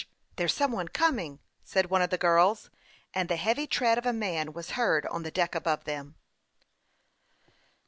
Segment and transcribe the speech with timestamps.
[0.37, 2.71] There's some one coming," said one of the girls;
[3.13, 6.15] and the heavy tread of a man was heard on the deck above them.